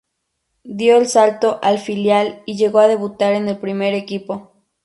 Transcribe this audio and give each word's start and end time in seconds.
Dio 0.63 0.97
el 0.97 1.07
salto 1.07 1.59
al 1.61 1.77
filial 1.77 2.41
y 2.47 2.57
llegó 2.57 2.79
a 2.79 2.87
debutar 2.87 3.33
en 3.33 3.47
el 3.49 3.59
primer 3.59 3.93
equipo. 3.93 4.51